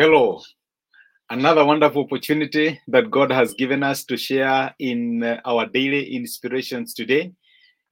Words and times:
Hello. 0.00 0.40
Another 1.28 1.62
wonderful 1.62 2.04
opportunity 2.04 2.80
that 2.88 3.10
God 3.10 3.30
has 3.30 3.52
given 3.52 3.82
us 3.82 4.02
to 4.04 4.16
share 4.16 4.74
in 4.78 5.22
uh, 5.22 5.42
our 5.44 5.66
daily 5.66 6.16
inspirations 6.16 6.94
today 6.94 7.34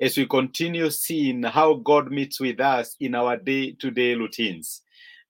as 0.01 0.16
we 0.16 0.25
continue 0.25 0.89
seeing 0.89 1.43
how 1.43 1.75
God 1.75 2.11
meets 2.11 2.41
with 2.41 2.61
us 2.61 2.97
in 2.98 3.15
our 3.15 3.37
day 3.37 3.73
to 3.73 3.91
day 3.91 4.15
routines. 4.15 4.80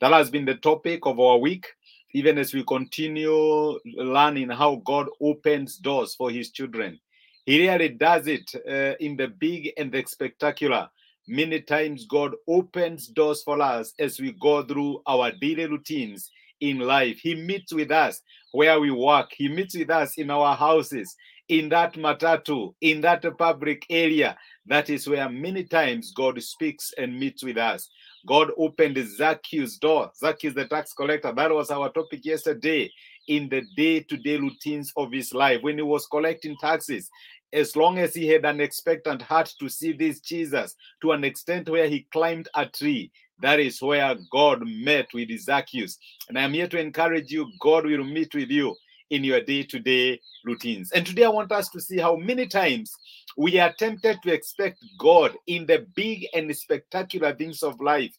That 0.01 0.13
has 0.13 0.31
been 0.31 0.45
the 0.45 0.55
topic 0.55 1.01
of 1.03 1.19
our 1.19 1.39
week, 1.39 1.67
even 2.15 2.39
as 2.39 2.55
we 2.55 2.63
continue 2.63 3.77
learning 3.97 4.51
how 4.51 4.81
God 4.85 5.09
opens 5.21 5.79
doors 5.79 6.15
for 6.15 6.31
his 6.31 6.53
children. 6.53 7.01
He 7.45 7.69
really 7.69 7.89
does 7.89 8.29
it 8.29 8.49
uh, 8.55 8.95
in 9.01 9.17
the 9.17 9.27
big 9.27 9.73
and 9.77 9.91
the 9.91 10.05
spectacular. 10.07 10.89
Many 11.27 11.61
times, 11.61 12.07
God 12.07 12.37
opens 12.47 13.09
doors 13.09 13.43
for 13.43 13.61
us 13.61 13.95
as 13.99 14.21
we 14.21 14.31
go 14.41 14.63
through 14.63 15.03
our 15.09 15.33
daily 15.33 15.67
routines 15.67 16.31
in 16.61 16.79
life. 16.81 17.19
He 17.19 17.35
meets 17.35 17.73
with 17.73 17.91
us 17.91 18.21
where 18.53 18.81
we 18.81 18.91
work, 18.91 19.31
He 19.37 19.49
meets 19.49 19.77
with 19.77 19.91
us 19.91 20.19
in 20.19 20.31
our 20.31 20.57
houses, 20.57 21.15
in 21.49 21.69
that 21.71 21.95
matatu, 21.95 22.75
in 22.81 23.01
that 23.03 23.25
public 23.39 23.85
area. 23.91 24.37
That 24.67 24.91
is 24.91 25.09
where 25.09 25.29
many 25.29 25.65
times 25.65 26.13
God 26.15 26.43
speaks 26.43 26.93
and 26.99 27.19
meets 27.19 27.43
with 27.43 27.57
us. 27.57 27.89
God 28.27 28.51
opened 28.59 28.99
Zacchaeus' 29.17 29.79
door. 29.79 30.11
Zacchaeus, 30.19 30.55
the 30.55 30.67
tax 30.67 30.93
collector. 30.93 31.33
That 31.33 31.51
was 31.51 31.71
our 31.71 31.91
topic 31.91 32.25
yesterday 32.25 32.91
in 33.29 33.49
the 33.49 33.63
day 33.77 34.01
to 34.01 34.17
day 34.17 34.37
routines 34.37 34.93
of 34.97 35.13
his 35.13 35.33
life 35.33 35.63
when 35.63 35.77
he 35.77 35.83
was 35.83 36.07
collecting 36.07 36.57
taxes. 36.61 37.09
As 37.53 37.77
long 37.77 37.99
as 37.99 38.15
he 38.15 38.29
had 38.29 38.45
an 38.45 38.61
expectant 38.61 39.23
heart 39.23 39.53
to 39.59 39.71
see 39.71 39.93
this 39.93 40.21
Jesus 40.21 40.75
to 41.01 41.13
an 41.13 41.25
extent 41.25 41.69
where 41.71 41.89
he 41.89 42.07
climbed 42.13 42.49
a 42.55 42.67
tree, 42.67 43.11
that 43.41 43.61
is 43.61 43.81
where 43.81 44.17
God 44.31 44.63
met 44.67 45.09
with 45.15 45.31
Zacchaeus. 45.39 45.99
And 46.29 46.39
I'm 46.39 46.55
here 46.55 46.69
to 46.69 46.79
encourage 46.79 47.31
you, 47.31 47.51
God 47.61 47.87
will 47.87 48.05
meet 48.05 48.35
with 48.35 48.51
you 48.51 48.75
in 49.11 49.25
your 49.25 49.41
day 49.41 49.63
to 49.63 49.79
day 49.79 50.21
routines. 50.45 50.93
And 50.93 51.07
today 51.07 51.25
I 51.25 51.29
want 51.29 51.53
us 51.53 51.69
to 51.71 51.81
see 51.81 51.99
how 51.99 52.17
many 52.17 52.47
times 52.47 52.95
we 53.37 53.59
are 53.59 53.73
tempted 53.79 54.19
to 54.23 54.33
expect 54.33 54.85
God 54.99 55.37
in 55.47 55.67
the 55.67 55.87
big 55.95 56.27
and 56.35 56.55
spectacular 56.55 57.35
things 57.35 57.63
of 57.63 57.81
life. 57.81 58.15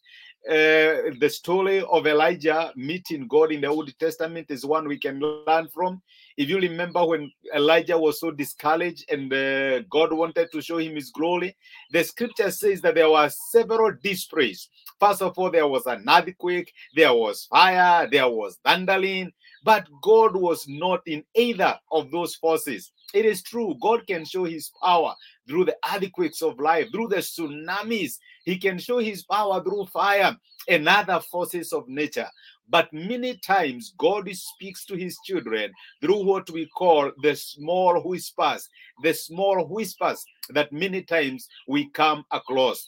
Uh, 0.48 1.12
the 1.20 1.28
story 1.30 1.82
of 1.82 2.06
Elijah 2.06 2.72
meeting 2.74 3.28
God 3.28 3.52
in 3.52 3.60
the 3.60 3.66
Old 3.66 3.92
Testament 3.98 4.46
is 4.50 4.64
one 4.64 4.88
we 4.88 4.98
can 4.98 5.20
learn 5.20 5.68
from. 5.68 6.00
If 6.38 6.48
you 6.48 6.58
remember 6.58 7.04
when 7.04 7.30
Elijah 7.54 7.98
was 7.98 8.20
so 8.20 8.30
discouraged 8.30 9.04
and 9.10 9.30
uh, 9.30 9.80
God 9.90 10.14
wanted 10.14 10.50
to 10.52 10.62
show 10.62 10.78
him 10.78 10.94
his 10.94 11.10
glory, 11.10 11.54
the 11.92 12.02
scripture 12.02 12.50
says 12.50 12.80
that 12.80 12.94
there 12.94 13.10
were 13.10 13.28
several 13.50 13.92
displays. 14.02 14.70
First 15.00 15.22
of 15.22 15.38
all, 15.38 15.50
there 15.50 15.66
was 15.66 15.86
an 15.86 16.04
earthquake, 16.06 16.72
there 16.94 17.14
was 17.14 17.46
fire, 17.46 18.06
there 18.10 18.28
was 18.28 18.58
thundering, 18.62 19.32
but 19.64 19.88
God 20.02 20.36
was 20.36 20.68
not 20.68 21.00
in 21.06 21.24
either 21.34 21.78
of 21.90 22.10
those 22.10 22.34
forces. 22.34 22.92
It 23.14 23.24
is 23.24 23.42
true, 23.42 23.74
God 23.80 24.06
can 24.06 24.26
show 24.26 24.44
his 24.44 24.70
power 24.82 25.14
through 25.48 25.64
the 25.64 25.76
earthquakes 25.94 26.42
of 26.42 26.60
life, 26.60 26.88
through 26.92 27.08
the 27.08 27.16
tsunamis. 27.16 28.18
He 28.44 28.58
can 28.58 28.78
show 28.78 28.98
his 28.98 29.24
power 29.24 29.62
through 29.64 29.86
fire 29.86 30.36
and 30.68 30.86
other 30.86 31.20
forces 31.20 31.72
of 31.72 31.88
nature. 31.88 32.28
But 32.68 32.92
many 32.92 33.36
times, 33.38 33.94
God 33.98 34.30
speaks 34.32 34.84
to 34.84 34.94
his 34.96 35.18
children 35.24 35.72
through 36.00 36.24
what 36.24 36.48
we 36.50 36.66
call 36.66 37.10
the 37.22 37.34
small 37.34 38.00
whispers, 38.00 38.68
the 39.02 39.12
small 39.14 39.66
whispers 39.66 40.24
that 40.50 40.72
many 40.72 41.02
times 41.02 41.48
we 41.66 41.88
come 41.90 42.24
across 42.30 42.86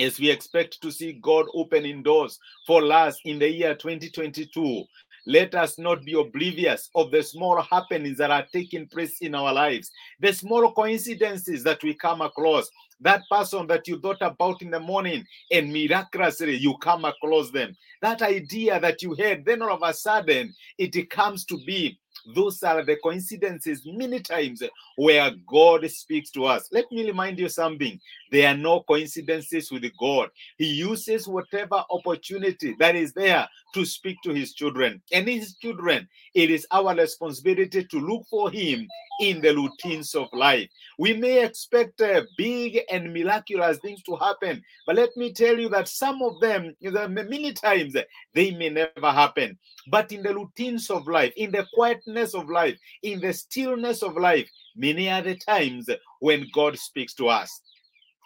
as 0.00 0.18
we 0.18 0.30
expect 0.30 0.80
to 0.80 0.90
see 0.90 1.12
God 1.12 1.46
opening 1.54 2.02
doors 2.02 2.38
for 2.66 2.90
us 2.90 3.20
in 3.24 3.38
the 3.38 3.48
year 3.48 3.74
2022. 3.74 4.84
Let 5.26 5.54
us 5.54 5.78
not 5.78 6.04
be 6.04 6.18
oblivious 6.18 6.88
of 6.94 7.10
the 7.10 7.22
small 7.22 7.60
happenings 7.60 8.16
that 8.18 8.30
are 8.30 8.46
taking 8.50 8.88
place 8.88 9.20
in 9.20 9.34
our 9.34 9.52
lives, 9.52 9.90
the 10.18 10.32
small 10.32 10.72
coincidences 10.72 11.62
that 11.64 11.82
we 11.82 11.94
come 11.94 12.22
across. 12.22 12.70
That 13.02 13.22
person 13.30 13.66
that 13.68 13.88
you 13.88 13.98
thought 13.98 14.20
about 14.20 14.60
in 14.60 14.70
the 14.70 14.80
morning, 14.80 15.24
and 15.50 15.72
miraculously 15.72 16.56
you 16.56 16.76
come 16.78 17.06
across 17.06 17.50
them. 17.50 17.74
That 18.02 18.20
idea 18.20 18.78
that 18.78 19.02
you 19.02 19.14
had, 19.14 19.44
then 19.44 19.62
all 19.62 19.72
of 19.72 19.82
a 19.82 19.94
sudden 19.94 20.54
it 20.76 21.08
comes 21.10 21.44
to 21.46 21.58
be. 21.64 21.98
Those 22.34 22.62
are 22.62 22.84
the 22.84 22.96
coincidences 22.96 23.82
many 23.84 24.20
times 24.20 24.62
where 24.96 25.30
God 25.46 25.88
speaks 25.90 26.30
to 26.32 26.44
us. 26.44 26.68
Let 26.72 26.90
me 26.92 27.06
remind 27.06 27.38
you 27.38 27.48
something 27.48 28.00
there 28.30 28.48
are 28.48 28.56
no 28.56 28.82
coincidences 28.82 29.70
with 29.70 29.84
God. 29.98 30.30
He 30.58 30.66
uses 30.66 31.26
whatever 31.26 31.84
opportunity 31.90 32.76
that 32.78 32.96
is 32.96 33.12
there 33.12 33.48
to 33.74 33.84
speak 33.84 34.16
to 34.24 34.32
his 34.32 34.52
children. 34.52 35.00
And 35.12 35.28
his 35.28 35.54
children, 35.56 36.08
it 36.34 36.50
is 36.50 36.66
our 36.70 36.94
responsibility 36.94 37.84
to 37.84 38.00
look 38.00 38.24
for 38.30 38.50
him 38.50 38.86
in 39.20 39.40
the 39.40 39.54
routines 39.54 40.14
of 40.14 40.28
life. 40.32 40.68
We 40.98 41.12
may 41.12 41.44
expect 41.44 42.00
uh, 42.00 42.22
big 42.36 42.80
and 42.90 43.12
miraculous 43.12 43.78
things 43.78 44.02
to 44.04 44.16
happen, 44.16 44.62
but 44.86 44.96
let 44.96 45.16
me 45.16 45.32
tell 45.32 45.58
you 45.58 45.68
that 45.70 45.88
some 45.88 46.22
of 46.22 46.40
them, 46.40 46.74
many 46.80 47.52
times, 47.52 47.94
they 48.34 48.50
may 48.52 48.70
never 48.70 49.10
happen. 49.10 49.58
But 49.88 50.12
in 50.12 50.22
the 50.22 50.34
routines 50.34 50.90
of 50.90 51.06
life, 51.06 51.32
in 51.36 51.50
the 51.50 51.66
quietness 52.10 52.34
of 52.34 52.50
life, 52.50 52.78
in 53.02 53.20
the 53.20 53.32
stillness 53.32 54.02
of 54.02 54.16
life, 54.16 54.48
many 54.76 55.08
are 55.08 55.22
the 55.22 55.36
times 55.36 55.88
when 56.20 56.46
God 56.52 56.78
speaks 56.78 57.14
to 57.14 57.28
us. 57.28 57.60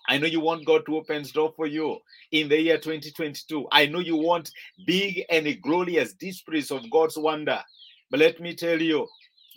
I 0.09 0.19
know 0.19 0.27
you 0.27 0.41
want 0.41 0.67
God 0.67 0.85
to 0.87 0.97
open 0.97 1.25
door 1.33 1.53
for 1.57 1.67
you 1.67 1.99
in 2.33 2.49
the 2.49 2.61
year 2.61 2.77
2022. 2.77 3.67
I 3.73 3.87
know 3.87 4.01
you 4.01 4.17
want 4.17 4.51
big 4.87 5.25
and 5.31 5.61
glorious 5.63 6.13
displays 6.13 6.71
of 6.71 6.91
God's 6.91 7.17
wonder. 7.17 7.61
But 8.11 8.21
let 8.21 8.39
me 8.39 8.55
tell 8.55 8.81
you, 8.81 9.09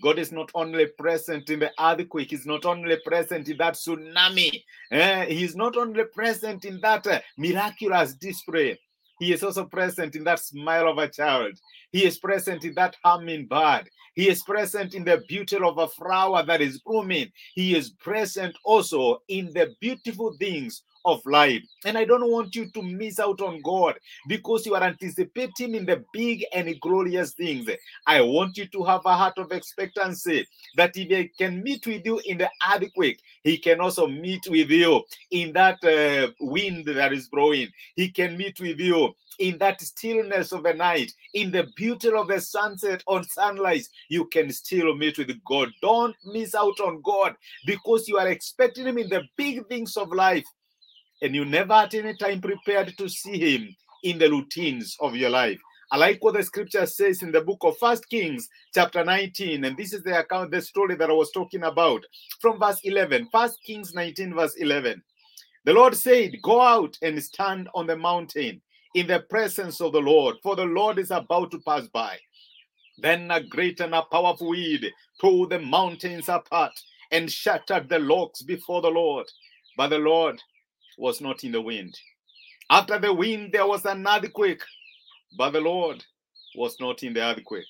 God 0.02 0.20
is 0.20 0.32
not 0.32 0.50
only 0.56 0.86
present 0.98 1.50
in 1.50 1.60
the 1.60 1.72
earthquake, 1.80 2.30
He's 2.30 2.46
not 2.46 2.66
only 2.66 2.98
present 3.06 3.50
in 3.50 3.58
that 3.58 3.74
tsunami, 3.74 4.64
eh? 4.92 5.26
He's 5.26 5.56
not 5.56 5.76
only 5.76 6.04
present 6.14 6.64
in 6.64 6.80
that 6.82 7.06
uh, 7.08 7.20
miraculous 7.38 8.14
display. 8.14 8.80
He 9.20 9.34
is 9.34 9.44
also 9.44 9.66
present 9.66 10.16
in 10.16 10.24
that 10.26 10.40
smile 10.40 10.88
of 10.88 10.98
a 10.98 11.08
child. 11.08 11.60
He 11.92 12.06
is 12.06 12.18
present 12.18 12.64
in 12.64 12.74
that 12.76 12.96
humming 13.04 13.48
bird. 13.48 13.90
He 14.16 14.30
is 14.30 14.42
present 14.42 14.96
in 14.96 15.04
the 15.04 15.24
beauty 15.28 15.58
of 15.58 15.78
a 15.78 15.88
flower 15.88 16.44
that 16.44 16.62
is 16.62 16.80
blooming. 16.80 17.32
He 17.54 17.76
is 17.76 17.92
present 17.92 18.56
also 18.64 19.22
in 19.28 19.54
the 19.54 19.76
beautiful 19.80 20.36
things 20.40 20.82
of 21.08 21.26
life. 21.26 21.64
And 21.86 21.98
I 21.98 22.04
don't 22.04 22.30
want 22.30 22.56
you 22.56 22.70
to 22.72 22.82
miss 22.82 23.20
out 23.20 23.42
on 23.42 23.62
God 23.62 23.96
because 24.28 24.66
you 24.66 24.76
are 24.76 24.84
anticipating 24.84 25.74
in 25.74 25.86
the 25.86 26.04
big 26.12 26.46
and 26.54 26.80
glorious 26.82 27.32
things. 27.32 27.70
I 28.06 28.22
want 28.22 28.58
you 28.58 28.68
to 28.68 28.84
have 28.84 29.02
a 29.06 29.16
heart 29.16 29.38
of 29.38 29.52
expectancy 29.52 30.46
that 30.76 30.98
if 30.98 31.08
He 31.08 31.32
can 31.38 31.64
meet 31.64 31.88
with 31.88 32.06
you 32.06 32.20
in 32.26 32.40
the 32.40 32.50
earthquake, 32.74 33.20
He 33.44 33.58
can 33.58 33.80
also 33.80 34.06
meet 34.06 34.48
with 34.50 34.70
you 34.70 35.04
in 35.32 35.54
that 35.54 35.84
uh, 35.84 36.32
wind 36.42 36.86
that 36.88 37.14
is 37.14 37.30
blowing. 37.30 37.70
He 37.96 38.10
can 38.10 38.36
meet 38.36 38.60
with 38.60 38.80
you 38.80 39.07
in 39.40 39.58
that 39.60 39.80
stillness 39.82 40.52
of 40.52 40.64
the 40.64 40.74
night, 40.74 41.14
in 41.34 41.52
the 41.52 41.68
beauty 41.76 42.10
of 42.12 42.28
the 42.28 42.42
sunset 42.42 43.04
on 43.08 43.24
sunrise, 43.24 43.90
you 44.10 44.26
can 44.26 44.52
still 44.52 44.96
meet 44.96 45.18
with 45.18 45.32
God. 45.46 45.70
Don't 45.82 46.16
miss 46.26 46.56
out 46.56 46.80
on 46.80 47.02
God 47.02 47.36
because 47.66 48.08
you 48.08 48.18
are 48.18 48.28
expecting 48.28 48.88
Him 48.88 48.98
in 48.98 49.10
the 49.10 49.24
big 49.38 49.68
things 49.68 49.96
of 49.98 50.12
life 50.12 50.46
and 51.22 51.36
you 51.36 51.46
never 51.46 51.74
at 51.74 51.94
any 51.94 52.16
time 52.16 52.42
prepared 52.42 52.94
to 52.98 53.10
see 53.10 53.38
him 53.38 53.76
in 54.04 54.18
the 54.18 54.30
routines 54.30 54.96
of 55.00 55.16
your 55.16 55.30
life. 55.30 55.60
I 55.90 55.98
like 55.98 56.22
what 56.22 56.34
the 56.34 56.44
scripture 56.44 56.86
says 56.86 57.24
in 57.24 57.32
the 57.32 57.42
book 57.42 57.60
of 57.62 57.78
First 57.78 58.10
Kings, 58.10 58.50
chapter 58.74 59.06
19, 59.06 59.64
and 59.64 59.78
this 59.78 59.94
is 59.94 60.04
the 60.04 60.20
account, 60.20 60.52
the 60.52 60.62
story 60.62 60.96
that 60.96 61.10
I 61.10 61.14
was 61.14 61.32
talking 61.32 61.64
about 61.64 62.04
from 62.42 62.60
verse 62.60 62.82
11. 62.84 63.30
First 63.32 63.60
Kings 63.66 63.94
19, 63.94 64.34
verse 64.34 64.56
11. 64.56 65.02
The 65.64 65.74
Lord 65.74 65.96
said, 65.96 66.36
Go 66.44 66.62
out 66.62 66.98
and 67.02 67.22
stand 67.24 67.70
on 67.74 67.88
the 67.88 67.96
mountain 67.96 68.62
in 69.00 69.08
the 69.08 69.20
presence 69.20 69.82
of 69.82 69.94
the 69.94 70.02
Lord, 70.02 70.38
for 70.42 70.56
the 70.56 70.66
Lord 70.66 71.00
is 71.00 71.12
about 71.12 71.52
to 71.52 71.60
pass 71.60 71.88
by. 71.88 72.18
Then 72.98 73.30
a 73.32 73.44
great 73.44 73.80
and 73.80 73.94
a 73.94 74.02
powerful 74.02 74.50
wind 74.50 74.86
tore 75.22 75.48
the 75.48 75.60
mountains 75.60 76.30
apart 76.30 76.72
and 77.12 77.32
shattered 77.32 77.90
the 77.90 78.02
rocks 78.04 78.42
before 78.42 78.82
the 78.82 78.90
Lord. 78.90 79.28
But 79.78 79.90
the 79.90 80.00
Lord 80.00 80.42
was 80.98 81.22
not 81.22 81.44
in 81.44 81.52
the 81.52 81.62
wind. 81.62 81.96
After 82.70 83.00
the 83.00 83.14
wind, 83.14 83.52
there 83.54 83.68
was 83.68 83.86
an 83.86 84.08
earthquake, 84.08 84.64
but 85.38 85.52
the 85.52 85.62
Lord 85.62 86.04
was 86.56 86.76
not 86.80 87.04
in 87.04 87.14
the 87.14 87.22
earthquake. 87.22 87.66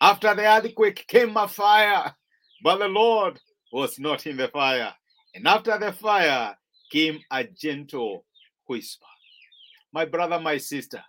After 0.00 0.34
the 0.34 0.46
earthquake 0.46 1.06
came 1.06 1.36
a 1.36 1.48
fire, 1.48 2.14
but 2.64 2.78
the 2.78 2.88
Lord 2.88 3.40
was 3.72 3.98
not 3.98 4.26
in 4.26 4.38
the 4.38 4.48
fire. 4.48 4.94
And 5.34 5.46
after 5.46 5.78
the 5.78 5.92
fire 5.92 6.56
came 6.90 7.20
a 7.30 7.44
gentle 7.44 8.24
whisper. 8.66 9.06
My 9.92 10.04
brother, 10.04 10.40
my 10.40 10.58
sister, 10.58 11.02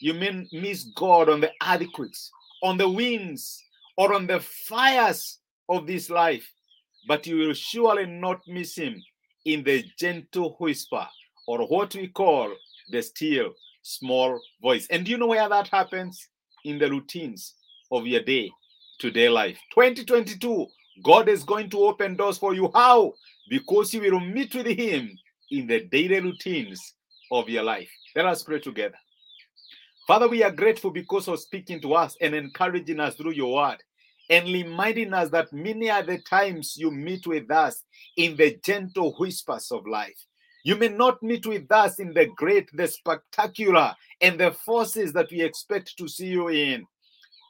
you 0.00 0.14
may 0.14 0.46
miss 0.52 0.84
God 0.96 1.28
on 1.28 1.40
the 1.40 1.52
earthquakes, 1.66 2.30
on 2.62 2.76
the 2.76 2.88
winds, 2.88 3.62
or 3.96 4.14
on 4.14 4.26
the 4.26 4.40
fires 4.40 5.38
of 5.68 5.86
this 5.86 6.10
life, 6.10 6.50
but 7.06 7.26
you 7.26 7.36
will 7.36 7.54
surely 7.54 8.06
not 8.06 8.40
miss 8.46 8.76
Him 8.76 9.02
in 9.44 9.62
the 9.62 9.84
gentle 9.98 10.56
whisper, 10.58 11.06
or 11.46 11.66
what 11.66 11.94
we 11.94 12.08
call 12.08 12.52
the 12.90 13.02
still 13.02 13.52
small 13.82 14.40
voice. 14.60 14.86
And 14.90 15.04
do 15.04 15.10
you 15.10 15.18
know 15.18 15.26
where 15.26 15.48
that 15.48 15.68
happens? 15.68 16.28
in 16.64 16.78
the 16.78 16.90
routines 16.90 17.54
of 17.90 18.06
your 18.06 18.22
day 18.22 18.50
to 19.00 19.10
day 19.10 19.28
life. 19.28 19.58
2022, 19.74 20.66
God 21.02 21.28
is 21.28 21.44
going 21.44 21.70
to 21.70 21.84
open 21.84 22.16
doors 22.16 22.38
for 22.38 22.54
you. 22.54 22.70
How? 22.74 23.12
Because 23.48 23.92
you 23.92 24.00
will 24.00 24.20
meet 24.20 24.54
with 24.54 24.66
Him 24.66 25.10
in 25.50 25.66
the 25.66 25.84
daily 25.84 26.20
routines 26.20 26.94
of 27.30 27.48
your 27.48 27.62
life. 27.62 27.90
Let 28.14 28.26
us 28.26 28.42
pray 28.42 28.60
together. 28.60 28.96
Father, 30.06 30.28
we 30.28 30.42
are 30.42 30.50
grateful 30.50 30.90
because 30.90 31.28
of 31.28 31.40
speaking 31.40 31.80
to 31.80 31.94
us 31.94 32.16
and 32.20 32.34
encouraging 32.34 33.00
us 33.00 33.14
through 33.14 33.32
your 33.32 33.54
word 33.54 33.78
and 34.28 34.46
reminding 34.46 35.14
us 35.14 35.30
that 35.30 35.52
many 35.52 35.90
are 35.90 36.02
the 36.02 36.18
times 36.18 36.76
you 36.76 36.90
meet 36.90 37.26
with 37.26 37.50
us 37.50 37.84
in 38.16 38.36
the 38.36 38.58
gentle 38.64 39.14
whispers 39.18 39.70
of 39.70 39.86
life. 39.86 40.18
You 40.64 40.76
may 40.76 40.88
not 40.88 41.22
meet 41.22 41.46
with 41.46 41.70
us 41.70 41.98
in 41.98 42.12
the 42.12 42.26
great, 42.36 42.68
the 42.72 42.86
spectacular, 42.86 43.94
and 44.20 44.38
the 44.38 44.52
forces 44.52 45.12
that 45.12 45.30
we 45.30 45.40
expect 45.40 45.96
to 45.98 46.08
see 46.08 46.28
you 46.28 46.48
in, 46.48 46.86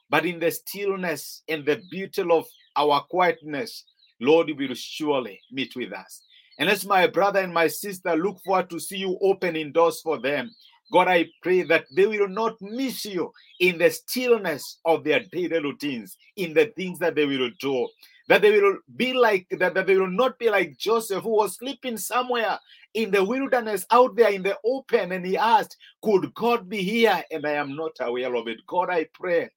but 0.09 0.25
in 0.25 0.39
the 0.39 0.51
stillness 0.51 1.43
and 1.47 1.65
the 1.65 1.81
beauty 1.91 2.23
of 2.29 2.45
our 2.75 3.01
quietness, 3.09 3.83
Lord, 4.19 4.49
you 4.49 4.55
will 4.55 4.73
surely 4.73 5.39
meet 5.51 5.75
with 5.75 5.93
us. 5.93 6.23
And 6.59 6.69
as 6.69 6.85
my 6.85 7.07
brother 7.07 7.39
and 7.39 7.53
my 7.53 7.67
sister 7.67 8.15
look 8.15 8.39
forward 8.43 8.69
to 8.69 8.79
see 8.79 8.97
you 8.97 9.17
opening 9.21 9.71
doors 9.71 10.01
for 10.01 10.19
them, 10.19 10.51
God, 10.91 11.07
I 11.07 11.27
pray 11.41 11.63
that 11.63 11.85
they 11.95 12.05
will 12.05 12.27
not 12.27 12.61
miss 12.61 13.05
you 13.05 13.31
in 13.59 13.77
the 13.77 13.89
stillness 13.89 14.79
of 14.85 15.03
their 15.03 15.21
daily 15.31 15.59
routines, 15.59 16.17
in 16.35 16.53
the 16.53 16.67
things 16.75 16.99
that 16.99 17.15
they 17.15 17.25
will 17.25 17.49
do. 17.59 17.87
That 18.27 18.41
they 18.41 18.51
will 18.51 18.77
be 18.95 19.11
like 19.13 19.47
that, 19.51 19.73
that 19.73 19.87
they 19.87 19.97
will 19.97 20.07
not 20.07 20.37
be 20.39 20.49
like 20.49 20.77
Joseph, 20.77 21.23
who 21.23 21.35
was 21.35 21.57
sleeping 21.57 21.97
somewhere 21.97 22.59
in 22.93 23.11
the 23.11 23.23
wilderness 23.23 23.85
out 23.91 24.15
there 24.15 24.31
in 24.31 24.43
the 24.43 24.57
open, 24.63 25.11
and 25.11 25.25
he 25.25 25.35
asked, 25.35 25.77
Could 26.01 26.33
God 26.33 26.69
be 26.69 26.83
here? 26.83 27.23
And 27.31 27.45
I 27.45 27.53
am 27.53 27.75
not 27.75 27.93
aware 27.99 28.35
of 28.35 28.47
it. 28.47 28.59
God, 28.67 28.89
I 28.89 29.07
pray 29.13 29.49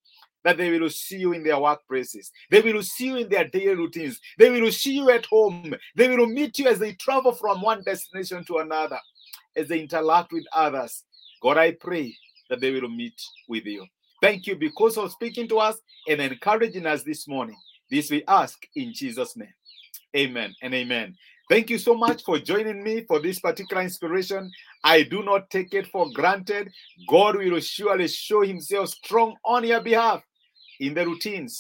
that 0.46 0.58
they 0.58 0.78
will 0.78 0.88
see 0.88 1.16
you 1.18 1.32
in 1.32 1.42
their 1.42 1.56
workplaces. 1.56 2.30
They 2.52 2.60
will 2.60 2.80
see 2.80 3.06
you 3.06 3.16
in 3.16 3.28
their 3.28 3.48
daily 3.48 3.74
routines. 3.74 4.20
They 4.38 4.48
will 4.48 4.70
see 4.70 4.94
you 4.94 5.10
at 5.10 5.26
home. 5.26 5.74
They 5.96 6.08
will 6.08 6.28
meet 6.28 6.60
you 6.60 6.68
as 6.68 6.78
they 6.78 6.92
travel 6.92 7.32
from 7.32 7.60
one 7.60 7.82
destination 7.82 8.44
to 8.44 8.58
another, 8.58 9.00
as 9.56 9.66
they 9.66 9.80
interact 9.80 10.32
with 10.32 10.44
others. 10.52 11.02
God, 11.42 11.58
I 11.58 11.72
pray 11.72 12.16
that 12.48 12.60
they 12.60 12.70
will 12.70 12.88
meet 12.88 13.20
with 13.48 13.66
you. 13.66 13.86
Thank 14.22 14.46
you 14.46 14.54
because 14.54 14.96
of 14.96 15.10
speaking 15.10 15.48
to 15.48 15.58
us 15.58 15.80
and 16.08 16.20
encouraging 16.20 16.86
us 16.86 17.02
this 17.02 17.26
morning. 17.26 17.56
This 17.90 18.08
we 18.12 18.22
ask 18.28 18.56
in 18.76 18.92
Jesus' 18.94 19.36
name. 19.36 19.52
Amen 20.16 20.54
and 20.62 20.72
amen. 20.72 21.16
Thank 21.50 21.70
you 21.70 21.78
so 21.78 21.94
much 21.96 22.22
for 22.22 22.38
joining 22.38 22.84
me 22.84 23.02
for 23.02 23.18
this 23.18 23.40
particular 23.40 23.82
inspiration. 23.82 24.52
I 24.84 25.02
do 25.02 25.24
not 25.24 25.50
take 25.50 25.74
it 25.74 25.88
for 25.88 26.08
granted. 26.12 26.70
God 27.08 27.34
will 27.34 27.58
surely 27.58 28.06
show 28.06 28.42
himself 28.42 28.90
strong 28.90 29.34
on 29.44 29.64
your 29.64 29.80
behalf 29.80 30.22
in 30.80 30.94
the 30.94 31.06
routines 31.06 31.58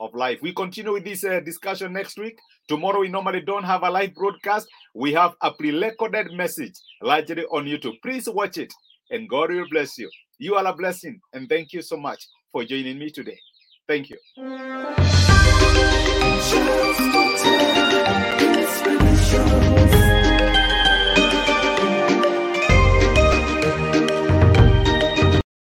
of 0.00 0.14
life. 0.14 0.38
We 0.42 0.52
continue 0.52 0.92
with 0.92 1.04
this 1.04 1.24
uh, 1.24 1.40
discussion 1.40 1.92
next 1.92 2.18
week. 2.18 2.38
Tomorrow, 2.68 3.00
we 3.00 3.08
normally 3.08 3.40
don't 3.40 3.64
have 3.64 3.82
a 3.82 3.90
live 3.90 4.14
broadcast. 4.14 4.68
We 4.94 5.12
have 5.12 5.34
a 5.40 5.52
pre 5.52 5.70
recorded 5.70 6.32
message 6.32 6.74
largely 7.00 7.44
on 7.44 7.66
YouTube. 7.66 8.00
Please 8.02 8.28
watch 8.28 8.58
it 8.58 8.72
and 9.12 9.28
God 9.28 9.50
will 9.50 9.68
bless 9.70 9.98
you. 9.98 10.10
You 10.38 10.56
are 10.56 10.66
a 10.66 10.74
blessing, 10.74 11.20
and 11.32 11.48
thank 11.48 11.72
you 11.72 11.82
so 11.82 11.96
much 11.96 12.26
for 12.50 12.64
joining 12.64 12.98
me 12.98 13.10
today. 13.10 13.38
Thank 13.86 14.10
you. 14.10 14.16